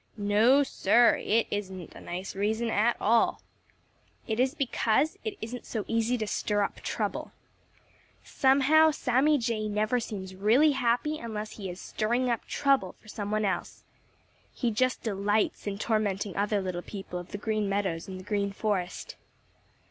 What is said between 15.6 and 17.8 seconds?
in tormenting other little people of the Green